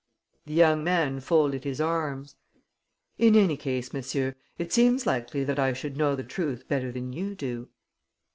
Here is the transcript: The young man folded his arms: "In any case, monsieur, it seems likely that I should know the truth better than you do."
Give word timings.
The 0.47 0.55
young 0.55 0.83
man 0.83 1.19
folded 1.19 1.63
his 1.63 1.79
arms: 1.79 2.35
"In 3.19 3.35
any 3.35 3.55
case, 3.55 3.93
monsieur, 3.93 4.33
it 4.57 4.73
seems 4.73 5.05
likely 5.05 5.43
that 5.43 5.59
I 5.59 5.73
should 5.73 5.95
know 5.95 6.15
the 6.15 6.23
truth 6.23 6.67
better 6.67 6.91
than 6.91 7.13
you 7.13 7.35
do." 7.35 7.69